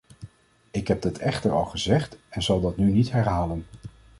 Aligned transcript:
Ik 0.71 0.87
heb 0.87 1.01
dat 1.01 1.17
echter 1.17 1.51
al 1.51 1.65
gezegd 1.65 2.17
en 2.29 2.41
zal 2.41 2.61
dat 2.61 2.77
nu 2.77 2.91
niet 2.91 3.11
herhalen. 3.11 3.65